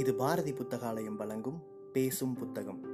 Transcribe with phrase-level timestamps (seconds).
[0.00, 2.84] இது பாரதி புத்தகாலயம் வழங்கும் பேசும் புத்தகம்.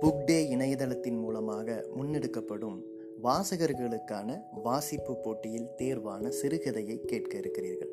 [0.00, 2.82] புக் டே இணையதளத்தின் மூலமாக முன்னெடுக்கப்படும்
[3.22, 7.90] வாசகர்களுக்கான வாசிப்பு போட்டியில் தேர்வான சிறுகதையை கேட்க இருக்கிறீர்கள்.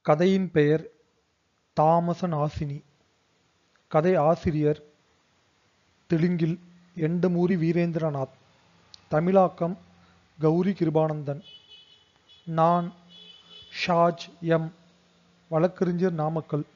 [0.00, 0.96] கதையின் பெயர்
[1.78, 2.82] தாமசன் ஆசினி.
[3.88, 4.82] கதை ஆசிரியர்
[6.06, 6.58] தெலுங்கில்
[6.96, 8.36] எண்டமூரி வீரேந்திரநாத்.
[9.08, 9.78] தமிழாக்கம்
[10.40, 11.40] கௌரி கிருபானந்தன்.
[12.44, 12.92] நான்
[13.86, 14.74] ஷாஜ் எம்.
[15.48, 16.66] வழக்கறிஞர் நாமக்கல்.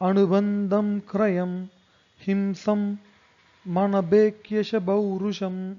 [0.00, 1.68] அனுபந்தம் கிரயம்
[2.26, 3.00] ஹிம்சம்
[3.74, 5.76] மனபேக்கியஷ பௌருஷம்.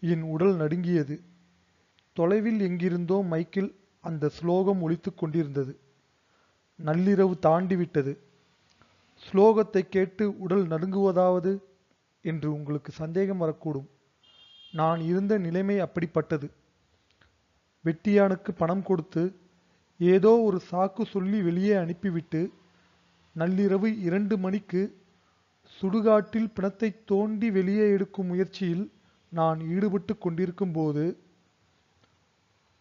[0.00, 1.20] என் உடல் நடுங்கியது.
[2.12, 5.72] தொலைவில் எங்கிருந்தோ மைக்கில் அந்த ஸ்லோகம் ஒழித்து கொண்டிருந்தது.
[6.78, 8.12] நள்ளிரவு தாண்டிவிட்டது.
[9.22, 11.52] ஸ்லோகத்தை கேட்டு உடல் நடுங்குவதாவது
[12.24, 13.88] என்று உங்களுக்கு சந்தேகம் வரக்கூடும்.
[14.72, 16.50] நான் இருந்த நிலைமை அப்படிப்பட்டது.
[17.84, 19.22] வெட்டியானுக்கு பணம் கொடுத்து
[19.98, 22.40] ஏதோ ஒரு சாக்கு சொல்லி வெளியே அனுப்பிவிட்டு
[23.36, 24.82] நள்ளிரவு இரண்டு மணிக்கு
[25.80, 28.84] சுடுகாட்டில் பிணத்தை தோண்டி வெளியே எடுக்கும் முயற்சியில்
[29.32, 31.04] நான் ஈடுபட்டு கொண்டிருக்கும் போது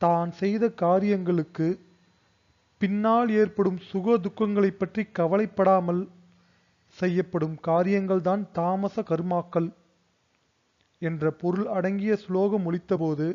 [0.02, 1.68] தான் செய்த காரியங்களுக்கு
[2.82, 6.02] பின்னால் ஏற்படும் சுக துக்கங்களைப் பற்றி கவலைப்படாமல்
[6.98, 9.70] செய்யப்படும் காரியங்கள்தான் தாமச கர்மாக்கள்
[11.02, 13.28] என்ற பொருள் அடங்கிய ஸ்லோகம் ஒழித்தபோது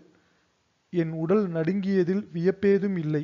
[0.93, 3.23] என் உடல் நடுங்கியதில் வியப்பேதும் இல்லை.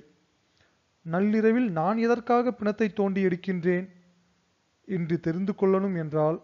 [1.07, 3.87] நள்ளிரவில் நான் எதற்காக பிணத்தை தோண்டி எடுக்கின்றேன்
[4.89, 6.39] என்று தெரிந்து கொள்ளணும் என்றால்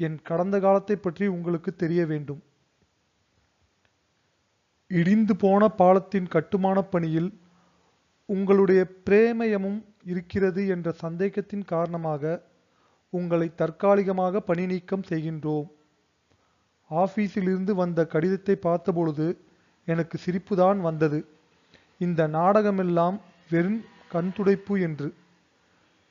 [0.00, 2.42] என் கடந்த காலத்தை பற்றி உங்களுக்கு தெரிய வேண்டும்.
[4.92, 7.40] இடிந்து போன பாலத்தின் கட்டுமானப் பணியில்
[8.26, 12.42] உங்களுடைய பிரேமயமும் இருக்கிறது என்ற சந்தேகத்தின் காரணமாக
[13.10, 15.68] உங்களை தற்காலிகமாக பணி நீக்கம் செய்கின்றோம்.
[16.90, 19.38] ஆபீஸிலிருந்து வந்த கடிதத்தை பார்த்தபொழுது
[19.84, 21.26] எனக்கு சிரிப்புதான் வந்தது.
[21.98, 23.20] இந்த நாடகமெல்லாம்
[23.50, 25.14] வெறும் கண்துடைப்பு என்று.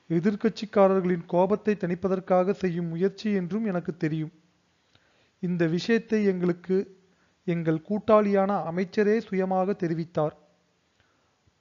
[0.08, 4.32] எதிர்க்கட்சிக்காரர்களின் கோபத்தை தணிப்பதற்காக செய்யும் முயற்சி என்றும் எனக்கு தெரியும்.
[5.40, 6.99] இந்த விஷயத்தை எங்களுக்கு
[7.44, 10.32] எங்கள் கூட்டாளியான அமைச்சரே சுயமாக தெரிவித்தார்.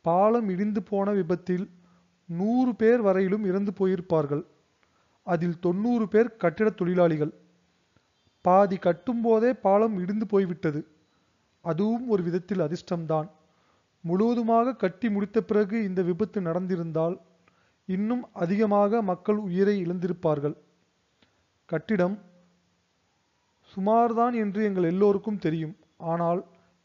[0.02, 1.70] பாலம் இடிந்து போன விபத்தில்
[2.26, 4.46] நூறு பேர் வரையிலும் இறந்து போயிருப்பார்கள்.
[5.24, 7.34] அதில் தொண்ணூறு பேர் கட்டிட தொழிலாளிகள்.
[8.42, 10.88] பாதி கட்டும்போதே பாலம் இடிந்து போய்விட்டது.
[11.62, 13.30] அதுவும் ஒரு விதத்தில் அதிர்ஷ்டம்தான்.
[14.02, 17.20] முழுவதுமாக கட்டி முடித்த பிறகு இந்த விபத்து நடந்திருந்தால்
[17.86, 20.58] இன்னும் அதிகமாக மக்கள் உயிரை இழந்திருப்பார்கள்.
[21.66, 22.20] கட்டிடம்
[23.74, 25.76] சுமார்தான் என்று எங்கள் எல்லோருக்கும் தெரியும்.
[26.12, 26.42] ஆனால்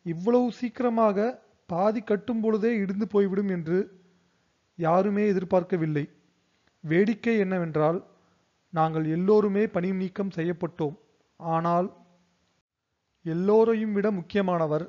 [0.06, 1.18] இவ்வளவு சீக்கிரமாக
[1.68, 3.78] பாதி கட்டும் பொழுதே இடிந்து போய்விடும் என்று
[4.78, 6.04] யாருமே எதிர்பார்க்கவில்லை.
[6.84, 7.98] வேடிக்கை என்னவென்றால்
[8.72, 10.96] நாங்கள் எல்லோருமே பணி நீக்கம் செய்யப்பட்டோம்.
[11.40, 11.88] ஆனால்
[13.24, 14.84] எல்லோரையும் விட முக்கியமானவர்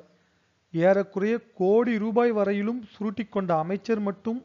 [0.74, 4.40] ஏறக்குறைய கோடி ரூபாய் வரையிலும் சுருட்டிக்கொண்ட அமைச்சர் மட்டும்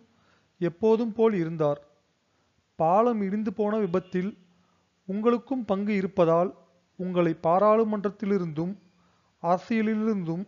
[0.62, 1.79] எப்போதும் போல் இருந்தார்.
[2.79, 4.31] பாலம் இடிந்து போன விபத்தில்
[5.07, 6.51] உங்களுக்கும் பங்கு இருப்பதால்
[6.96, 8.78] உங்களை பாராளுமன்றத்திலிருந்தும்
[9.44, 10.44] அரசியலிலிருந்தும்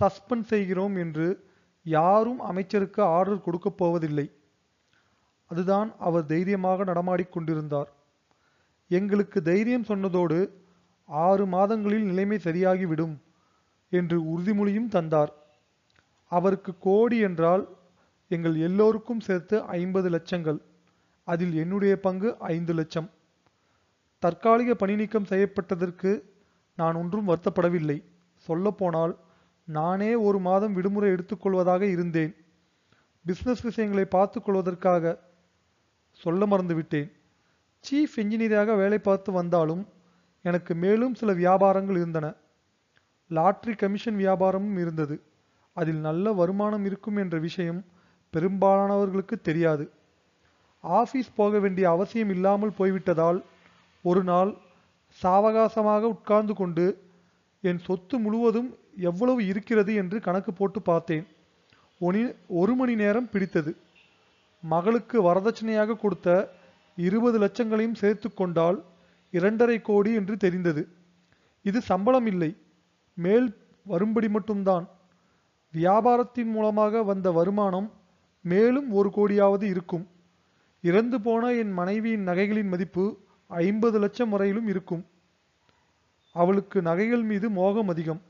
[0.00, 1.48] சஸ்பெண்ட் செய்கிறோம் என்று
[1.82, 4.32] யாரும் அமைச்சருக்கு ஆர்டர் கொடுக்கப் போவதில்லை.
[5.46, 7.92] அதுதான் அவர் தைரியமாக நடமாடிக் கொண்டிருந்தார்.
[8.88, 10.50] எங்களுக்கு தைரியம் சொன்னதோடு
[11.04, 13.16] ஆறு மாதங்களில் நிலைமை சரியாகிவிடும்
[13.90, 15.32] என்று உறுதிமொழியும் தந்தார்.
[16.26, 17.68] அவருக்கு கோடி என்றால்
[18.28, 20.58] எங்கள் எல்லோருக்கும் சேர்த்து ஐம்பது லட்சங்கள்.
[21.24, 23.10] அதில் என்னுடைய பங்கு ஐந்து லட்சம்.
[24.24, 26.10] தற்காலிக பணி நீக்கம் செய்யப்பட்டதற்கு
[26.78, 27.98] நான் ஒன்றும் வருத்தப்படவில்லை.
[28.46, 29.12] சொல்லப்போனால்
[29.68, 32.32] நானே ஒரு மாதம் விடுமுறை எடுத்துக்கொள்வதாக இருந்தேன்.
[33.24, 35.12] பிசினஸ் விஷயங்களை பார்த்து கொள்வதற்காக
[36.22, 37.08] சொல்ல மறந்துவிட்டேன்.
[37.84, 39.82] சீஃப் என்ஜினியராக வேலை பார்த்து வந்தாலும்
[40.44, 42.26] எனக்கு மேலும் சில வியாபாரங்கள் இருந்தன.
[43.30, 45.16] லாட்ரி கமிஷன் வியாபாரமும் இருந்தது.
[45.76, 47.80] அதில் நல்ல வருமானம் இருக்கும் என்ற விஷயம்
[48.32, 49.84] பெரும்பாலானவர்களுக்கு தெரியாது.
[50.84, 53.40] ஆஃபீஸ் போக வேண்டிய அவசியம் இல்லாமல் போய்விட்டதால்
[54.08, 54.50] ஒரு நாள்
[55.22, 56.84] சாவகாசமாக உட்கார்ந்து கொண்டு
[57.60, 58.70] என் சொத்து முழுவதும்
[59.10, 61.24] எவ்வளவு இருக்கிறது என்று கணக்கு போட்டு பார்த்தேன்.
[62.00, 62.20] ஒனி
[62.60, 63.72] ஒரு மணி நேரம் பிடித்தது.
[64.62, 66.28] மகளுக்கு வரதட்சணையாக கொடுத்த
[66.96, 68.78] இருபது லட்சங்களையும் சேர்த்து கொண்டால்
[69.30, 70.82] இரண்டரை கோடி என்று தெரிந்தது.
[71.62, 72.50] இது சம்பளம் இல்லை
[73.14, 73.48] மேல்
[73.86, 74.86] வரும்படி மட்டும்தான்.
[75.74, 77.88] வியாபாரத்தின் மூலமாக வந்த வருமானம்
[78.44, 80.04] மேலும் ஒரு கோடியாவது இருக்கும்.
[80.84, 83.04] இறந்து போன என் மனைவியின் நகைகளின் மதிப்பு
[83.54, 85.06] ஐம்பது லட்சம் வரையிலும் இருக்கும்.
[86.32, 88.22] அவளுக்கு நகைகள் மீது மோகம் அதிகம்.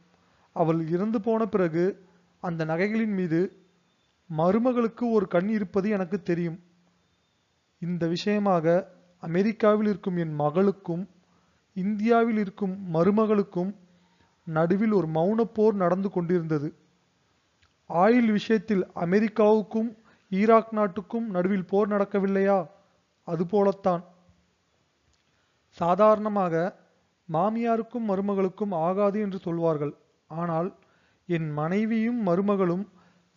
[0.52, 1.84] அவள் இறந்து போன பிறகு
[2.40, 3.40] அந்த நகைகளின் மீது
[4.38, 6.58] மருமகளுக்கு ஒரு கண் இருப்பது எனக்கு தெரியும்.
[7.78, 11.08] இந்த விஷயமாக அமெரிக்காவில் இருக்கும் என் மகளுக்கும்
[11.74, 13.74] இந்தியாவில் இருக்கும் மருமகளுக்கும்
[14.44, 16.74] நடுவில் ஒரு மௌனப்போர் நடந்து கொண்டிருந்தது.
[17.88, 19.90] ஆயில் விஷயத்தில் அமெரிக்காவுக்கும்
[20.30, 22.66] ஈராக் நாட்டுக்கும் நடுவில் போர் நடக்கவில்லையா?
[23.24, 24.04] அதுபோலத்தான்
[25.74, 26.76] சாதாரணமாக
[27.32, 29.94] மாமியாருக்கும் மருமகளுக்கும் ஆகாது என்று சொல்வார்கள்.
[30.26, 30.76] ஆனால்
[31.26, 32.88] என் மனைவியும் மருமகளும்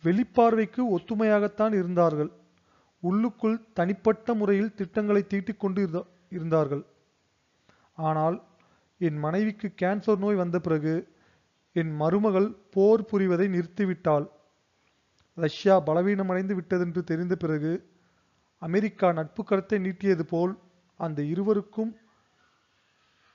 [0.04, 2.30] வெளிப்பார்வைக்கு ஒத்துமையாகத்தான் இருந்தார்கள்.
[3.00, 6.84] உள்ளுக்குள் தனிப்பட்ட முறையில் திட்டங்களை தீட்டிக் கொண்டு இருந்த- இருந்தார்கள்.
[7.92, 8.42] ஆனால்
[8.98, 11.08] என் மனைவிக்கு கேன்சர் நோய் வந்த பிறகு
[11.72, 14.26] என் மருமகள் போர் புரிவதை நிறுத்திவிட்டாள்.
[15.34, 17.88] ரஷ்யா பலவீனமடைந்து விட்டதென்று தெரிந்த பிறகு
[18.58, 20.58] அமெரிக்கா நட்பு கரத்தை நீட்டியது போல்
[20.96, 21.96] அந்த இருவருக்கும்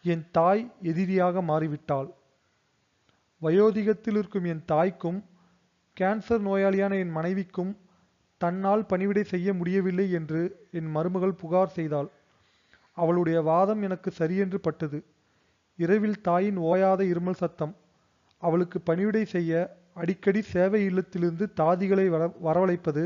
[0.06, 2.10] என் தாய் எதிரியாக மாறிவிட்டாள்.
[3.42, 5.20] வயோதிகத்தில் இருக்கும் என் தாய்க்கும்
[5.98, 7.72] கேன்சர் நோயாளியான என் மனைவிக்கும்
[8.42, 10.42] தன்னால் பணிவிடை செய்ய முடியவில்லை என்று
[10.72, 12.10] என் மருமகள் புகார் செய்தாள்.
[12.98, 15.00] அவளுடைய வாதம் எனக்கு சரியென்று பட்டது.
[15.80, 17.74] இரவில் தாயின் ஓயாத இருமல் சத்தம்.
[18.42, 19.52] அவளுக்கு பணிவிடை செய்ய
[19.94, 23.04] அடிக்கடி சேவை இல்லத்திலிருந்து தாதிகளை வர வரவழைப்பது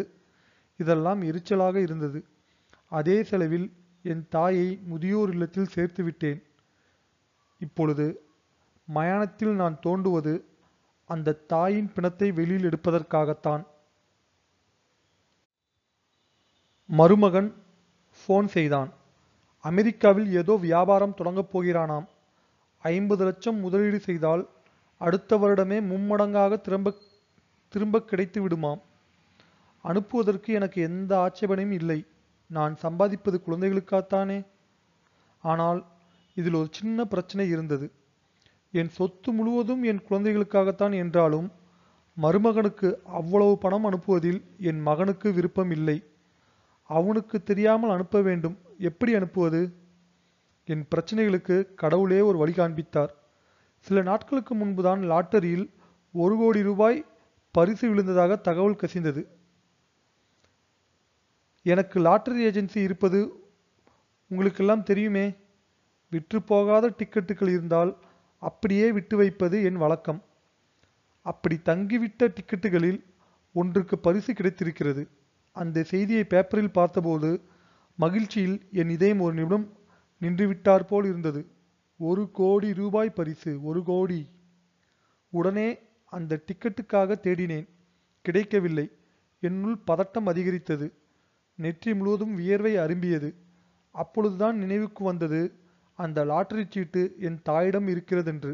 [0.80, 2.20] இதெல்லாம் எரிச்சலாக இருந்தது.
[2.92, 3.68] அதே செலவில்
[4.06, 6.40] என் தாயை முதியோர் இல்லத்தில் சேர்த்து விட்டேன்
[7.60, 8.06] இப்பொழுது
[8.88, 10.34] மயானத்தில் நான் தோண்டுவது
[11.06, 13.64] அந்த தாயின் பிணத்தை வெளியில் எடுப்பதற்காகத்தான்.
[16.90, 17.50] மருமகன்
[18.20, 18.90] ஃபோன் செய்தான்.
[19.60, 22.08] அமெரிக்காவில் ஏதோ வியாபாரம் தொடங்கப் போகிறானாம்.
[22.84, 24.50] ஐம்பது லட்சம் முதலீடு செய்தால்
[24.98, 26.94] அடுத்த வருடமே மும்மடங்காக திரும்ப
[27.74, 28.82] திரும்ப கிடைத்து விடுமாம்.
[29.84, 32.06] அனுப்புவதற்கு எனக்கு எந்த ஆட்சேபனையும் இல்லை.
[32.48, 34.46] நான் சம்பாதிப்பது குழந்தைகளுக்காகத்தானே?
[35.44, 35.86] ஆனால்
[36.38, 37.92] இதில் ஒரு சின்ன பிரச்சனை இருந்தது.
[38.72, 41.48] என் சொத்து முழுவதும் என் குழந்தைகளுக்காகத்தான் என்றாலும்
[42.18, 45.98] மருமகனுக்கு அவ்வளவு பணம் அனுப்புவதில் என் மகனுக்கு விருப்பம் இல்லை.
[46.90, 48.58] அவனுக்கு தெரியாமல் அனுப்ப வேண்டும்.
[48.80, 49.62] எப்படி அனுப்புவது?
[50.66, 53.12] என் பிரச்சனைகளுக்கு கடவுளே ஒரு வழி காண்பித்தார்.
[53.86, 55.68] சில நாட்களுக்கு முன்புதான் லாட்டரியில்
[56.14, 57.06] ஒரு கோடி ரூபாய்
[57.56, 59.22] பரிசு விழுந்ததாக தகவல் கசிந்தது.
[61.66, 63.20] எனக்கு லாட்டரி ஏஜென்சி இருப்பது
[64.32, 65.26] உங்களுக்கெல்லாம் தெரியுமே?
[66.10, 67.98] விற்று போகாத டிக்கெட்டுகள் இருந்தால்
[68.38, 70.24] அப்படியே விட்டு வைப்பது என் வழக்கம்.
[71.22, 73.04] அப்படி தங்கிவிட்ட டிக்கெட்டுகளில்
[73.54, 75.08] ஒன்றுக்கு பரிசு கிடைத்திருக்கிறது.
[75.52, 77.42] அந்த செய்தியை பேப்பரில் பார்த்தபோது
[77.96, 79.78] மகிழ்ச்சியில் என் இதயம் ஒரு நிமிடம்
[80.22, 81.48] நின்றுவிட்டார் போல் இருந்தது.
[81.98, 84.30] ஒரு கோடி ரூபாய் பரிசு ஒரு கோடி.
[85.30, 87.68] உடனே அந்த டிக்கெட்டுக்காக தேடினேன்.
[88.22, 88.92] கிடைக்கவில்லை.
[89.40, 90.94] என்னுள் பதட்டம் அதிகரித்தது.
[91.56, 93.34] நெற்றி முழுவதும் வியர்வை அரும்பியது.
[93.92, 95.54] அப்பொழுதுதான் நினைவுக்கு வந்தது
[96.00, 98.52] அந்த லாட்டரி சீட்டு என் தாயிடம் இருக்கிறதென்று.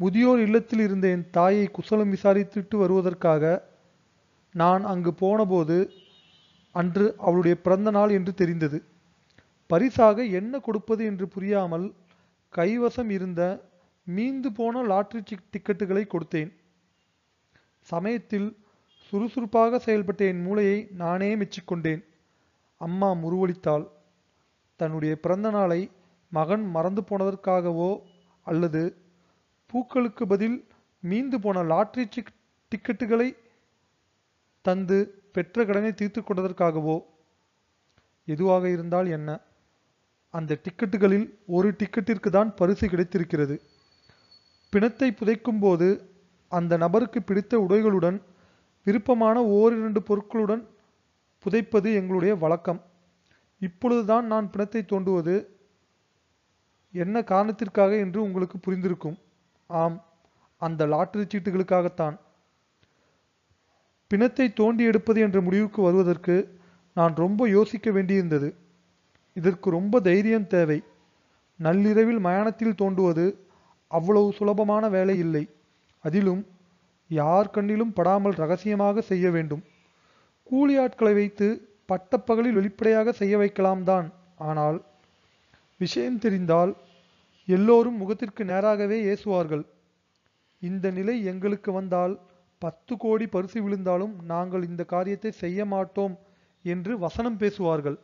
[0.00, 3.44] முதியோர் இல்லத்தில் இருந்த என் தாயை குசலம் விசாரித்துட்டு வருவதற்காக
[4.54, 5.76] நான் அங்கு போனபோது
[6.74, 8.78] அன்று அவளுடைய பிறந்த நாள் என்று தெரிந்தது.
[9.66, 11.86] பரிசாக என்ன கொடுப்பது என்று புரியாமல்
[12.52, 13.42] கைவசம் இருந்த
[14.06, 15.22] மீந்து போன லாட்டரி
[15.52, 16.50] டிக்கெட்டுகளை கொடுத்தேன்.
[17.80, 18.48] சமயத்தில்
[19.06, 22.02] சுறுசுறுப்பாக செயல்பட்ட என் மூளையை நானே மெச்சிக்கொண்டேன்.
[22.80, 23.86] அம்மா முருவளித்தாள்
[24.80, 25.80] தன்னுடைய பிறந்த நாளை
[26.32, 27.90] மகன் மறந்து போனதற்காகவோ
[28.46, 28.82] அல்லது
[29.66, 30.58] பூக்களுக்கு பதில்
[31.02, 32.04] மீந்து போன லாட்ரி
[32.72, 33.28] டிக்கெட்டுகளை
[34.64, 34.98] தந்து
[35.32, 36.96] பெற்ற கடனை தீர்த்து கொண்டதற்காகவோ
[38.28, 39.28] எதுவாக இருந்தால் என்ன?
[40.34, 43.56] அந்த டிக்கெட்டுகளில் ஒரு டிக்கெட்டிற்கு தான் பரிசு கிடைத்திருக்கிறது.
[44.72, 45.88] பிணத்தை புதைக்கும் போது
[46.52, 48.18] அந்த நபருக்கு பிடித்த உடைகளுடன்
[48.86, 50.62] விருப்பமான ஓரிரண்டு பொருட்களுடன்
[51.44, 52.80] புதைப்பது எங்களுடைய வழக்கம்.
[53.58, 55.48] இப்பொழுதுதான் நான் பிணத்தை தோண்டுவது
[56.90, 59.18] என்ன காரணத்திற்காக என்று உங்களுக்கு புரிந்திருக்கும்.
[59.66, 60.04] ஆம்
[60.56, 62.18] அந்த லாட்டரி சீட்டுகளுக்காகத்தான்.
[64.08, 66.58] பிணத்தை தோண்டி எடுப்பது என்ற முடிவுக்கு வருவதற்கு
[66.94, 68.54] நான் ரொம்ப யோசிக்க வேண்டியிருந்தது.
[69.34, 70.82] இதற்கு ரொம்ப தைரியம் தேவை.
[71.56, 73.38] நள்ளிரவில் மயானத்தில் தோண்டுவது
[73.86, 75.48] அவ்வளவு சுலபமான வேலை இல்லை.
[76.00, 76.46] அதிலும்
[77.08, 79.62] யார் கண்ணிலும் படாமல் ரகசியமாக செய்ய வேண்டும்.
[80.42, 84.06] கூலி ஆட்களை வைத்து பட்டப்பகலில் வெளிப்படையாக செய்ய வைக்கலாம் தான்
[84.48, 84.78] ஆனால்
[85.80, 86.72] விஷயம் தெரிந்தால்
[87.48, 89.64] எல்லோரும் முகத்திற்கு நேராகவே ஏசுவார்கள்.
[90.62, 92.14] இந்த நிலை எங்களுக்கு வந்தால்
[92.62, 96.14] பத்து கோடி பரிசு விழுந்தாலும் நாங்கள் இந்த காரியத்தை செய்ய மாட்டோம்
[96.64, 97.98] என்று வசனம் பேசுவார்கள்.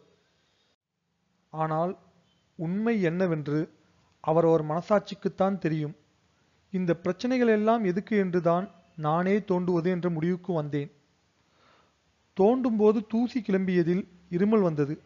[1.52, 1.92] ஆனால்
[2.58, 3.60] உண்மை என்னவென்று
[4.24, 5.94] அவரவர் மனசாட்சிக்குத்தான் தெரியும்.
[6.72, 8.66] இந்த பிரச்சனைகள் எல்லாம் எதுக்கு என்றுதான்
[9.06, 10.90] நானே தோண்டுவது என்ற முடிவுக்கு வந்தேன்.
[12.40, 15.00] தோண்டும் போது தூசி கிளம்பியதில் இருமல் வந்தது.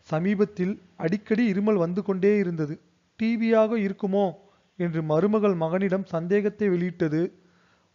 [0.00, 2.80] சமீபத்தில் அடிக்கடி இருமல் வந்து கொண்டே இருந்தது.
[3.22, 4.32] டிவியாக இருக்குமோ?
[4.76, 7.32] என்று மருமகள் மகனிடம் சந்தேகத்தை வெளியிட்டது.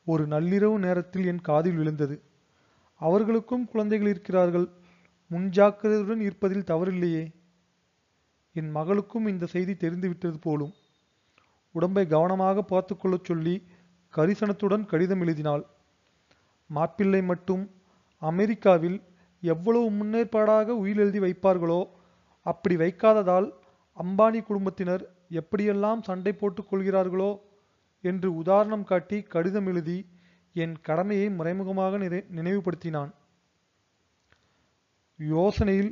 [0.05, 2.21] ஒரு நள்ளிரவு நேரத்தில் என் காதில் விழுந்தது.
[2.95, 4.67] அவர்களுக்கும் குழந்தைகள் இருக்கிறார்கள்.
[5.31, 7.31] முன்ஜாக்கிரதையுடன் இருப்பதில் தவறில்லையே.
[8.53, 10.73] என் மகளுக்கும் இந்த செய்தி தெரிந்துவிட்டது போலும்.
[11.71, 13.63] உடம்பை கவனமாக பார்த்துக்கொள்ளச் சொல்லி
[14.13, 15.65] கரிசனத்துடன் கடிதம் எழுதினாள்.
[16.67, 17.69] மாப்பிள்ளை மட்டும்
[18.21, 18.97] அமெரிக்காவில்
[19.43, 21.89] எவ்வளவு முன்னேற்பாடாக உயில் எழுதி வைப்பார்களோ
[22.41, 23.47] அப்படி வைக்காததால்
[23.97, 27.31] அம்பானி குடும்பத்தினர் எப்படியெல்லாம் சண்டை போட்டுக் கொள்கிறார்களோ
[28.01, 29.97] என்று உதாரணம் காட்டி கடிதம் எழுதி
[30.53, 33.11] என் கடமையை மறைமுகமாக நிறை நினைவுபடுத்தினான்.
[35.19, 35.91] யோசனையில்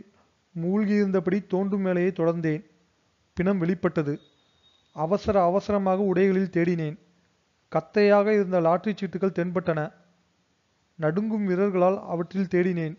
[0.56, 2.64] மூழ்கியிருந்தபடி தோண்டும் வேலையை தொடர்ந்தேன்.
[3.34, 4.20] பிணம் வெளிப்பட்டது.
[4.96, 6.98] அவசர அவசரமாக உடைகளில் தேடினேன்.
[7.72, 9.92] கத்தையாக இருந்த லாட்டரி சீட்டுகள் தென்பட்டன.
[10.96, 12.98] நடுங்கும் விரல்களால் அவற்றில் தேடினேன்.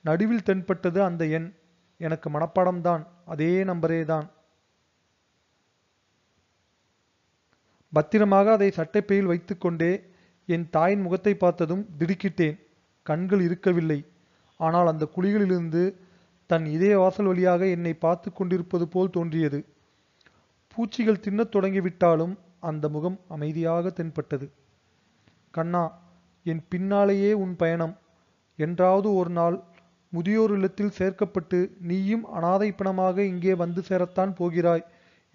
[0.00, 1.54] நடுவில் தென்பட்டது அந்த எண்.
[1.98, 3.06] எனக்கு மனப்பாடம்தான்.
[3.26, 4.30] அதே நம்பரே தான்
[7.92, 10.04] பத்திரமாக அதை சட்டைப்பையில் வைத்துக்கொண்டே
[10.46, 12.60] என் தாயின் முகத்தை பார்த்ததும் திடுக்கிட்டேன்.
[13.02, 14.04] கண்கள் இருக்கவில்லை.
[14.56, 15.82] ஆனால் அந்த குழிகளிலிருந்து
[16.46, 19.64] தன் இதய வாசல் வழியாக என்னை பார்த்து கொண்டிருப்பது போல் தோன்றியது.
[20.68, 24.50] பூச்சிகள் தின்னத் தொடங்கிவிட்டாலும் அந்த முகம் அமைதியாக தென்பட்டது.
[25.50, 26.04] கண்ணா
[26.50, 27.94] என் பின்னாலேயே உன் பயணம்.
[28.58, 29.56] என்றாவது ஒரு நாள்
[30.12, 34.84] முதியோர் இல்லத்தில் சேர்க்கப்பட்டு நீயும் அனாதை பிணமாக இங்கே வந்து சேரத்தான் போகிறாய்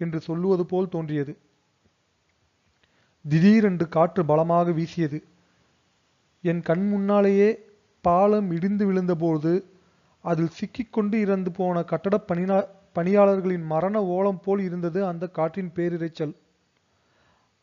[0.00, 1.32] என்று சொல்லுவது போல் தோன்றியது.
[3.24, 5.18] திடீரென்று காற்று பலமாக வீசியது.
[6.44, 7.50] என் கண் முன்னாலேயே
[8.04, 9.52] பாலம் இடிந்து விழுந்தபோது
[10.24, 12.58] அதில் சிக்கிக்கொண்டு இறந்து போன கட்டட பணியா
[12.96, 16.34] பணியாளர்களின் மரண ஓலம் போல் இருந்தது அந்த காற்றின் பேரிரைச்சல்.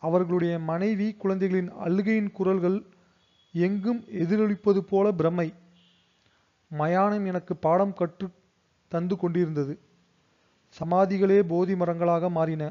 [0.03, 2.77] அவர்களுடைய மனைவி குழந்தைகளின் அழுகையின் குரல்கள்
[3.53, 5.47] எங்கும் எதிரொலிப்பது போல பிரமை
[6.71, 8.27] மயானம் எனக்கு பாடம் கற்று
[8.91, 9.73] தந்து கொண்டிருந்தது.
[10.75, 12.63] சமாதிகளே போதி மரங்களாக மாறின.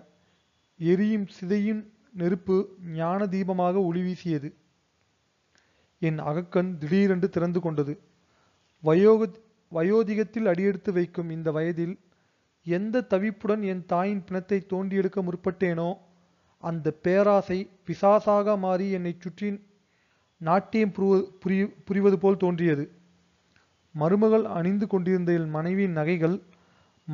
[0.80, 1.82] எரியும் சிதையும்
[2.12, 2.56] நெருப்பு
[2.92, 4.48] ஞான தீபமாக ஒளி வீசியது.
[6.02, 7.94] என் அகக்கண் திடீரென்று திறந்து கொண்டது.
[8.82, 9.30] வயோக
[9.72, 11.94] வயோதிகத்தில் அடியெடுத்து வைக்கும் இந்த வயதில்
[12.66, 15.90] எந்த தவிப்புடன் என் தாயின் பிணத்தை தோண்டி எடுக்க முற்பட்டேனோ
[16.62, 19.48] அந்த பேராசை பிசாசாக மாறி என்னை சுற்றி
[20.40, 22.90] நாட்டியம் புரிவ புரிய புரிவது போல் தோன்றியது.
[23.94, 26.42] மருமகள் அணிந்து கொண்டிருந்த என் மனைவியின் நகைகள்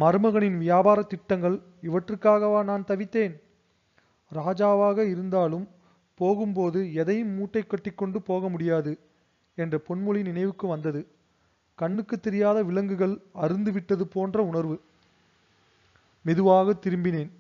[0.00, 3.34] மருமகனின் வியாபார திட்டங்கள் இவற்றுக்காகவா நான் தவித்தேன்?
[4.34, 5.68] ராஜாவாக இருந்தாலும்
[6.14, 8.98] போகும்போது எதையும் மூட்டை கட்டிக்கொண்டு போக முடியாது
[9.54, 11.06] என்ற பொன்மொழி நினைவுக்கு வந்தது.
[11.74, 14.80] கண்ணுக்கு தெரியாத விலங்குகள் அருந்து விட்டது போன்ற உணர்வு.
[16.22, 17.30] மெதுவாக திரும்பினேன்.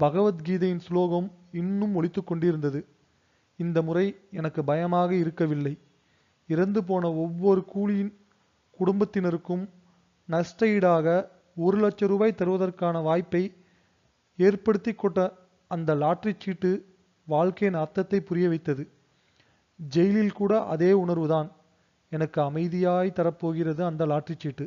[0.00, 2.86] பகவத்கீதையின் ஸ்லோகம் இன்னும் ஒழித்து கொண்டிருந்தது.
[3.62, 5.74] இந்த முறை எனக்கு பயமாக இருக்கவில்லை.
[6.48, 8.12] இறந்து போன ஒவ்வொரு கூலியின்
[8.78, 9.64] குடும்பத்தினருக்கும்
[10.28, 11.06] நஷ்ட ஈடாக
[11.56, 13.42] ஒரு லட்சம் ரூபாய் தருவதற்கான வாய்ப்பை
[14.38, 15.20] ஏற்படுத்தி கொண்ட
[15.66, 16.70] அந்த லாட்ரி சீட்டு
[17.26, 18.84] வாழ்க்கையின் அர்த்தத்தை புரிய வைத்தது.
[19.76, 21.48] ஜெயிலில் கூட அதே உணர்வுதான்.
[22.10, 24.66] எனக்கு அமைதியாய் தரப்போகிறது அந்த லாட்ரி சீட்டு.